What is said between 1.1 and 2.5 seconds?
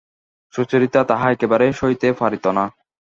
তাহা একেবারেই সহিতে পারিত